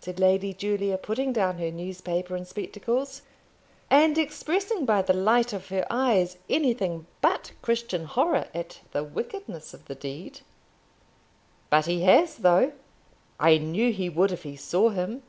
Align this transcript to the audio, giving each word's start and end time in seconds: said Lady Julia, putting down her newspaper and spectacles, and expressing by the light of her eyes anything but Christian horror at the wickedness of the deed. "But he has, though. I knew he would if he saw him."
said 0.00 0.20
Lady 0.20 0.52
Julia, 0.52 0.98
putting 0.98 1.32
down 1.32 1.56
her 1.56 1.70
newspaper 1.70 2.36
and 2.36 2.46
spectacles, 2.46 3.22
and 3.88 4.18
expressing 4.18 4.84
by 4.84 5.00
the 5.00 5.14
light 5.14 5.54
of 5.54 5.70
her 5.70 5.86
eyes 5.88 6.36
anything 6.50 7.06
but 7.22 7.52
Christian 7.62 8.04
horror 8.04 8.48
at 8.52 8.80
the 8.92 9.02
wickedness 9.02 9.72
of 9.72 9.86
the 9.86 9.94
deed. 9.94 10.42
"But 11.70 11.86
he 11.86 12.02
has, 12.02 12.36
though. 12.36 12.72
I 13.38 13.56
knew 13.56 13.94
he 13.94 14.10
would 14.10 14.30
if 14.30 14.42
he 14.42 14.56
saw 14.56 14.90
him." 14.90 15.22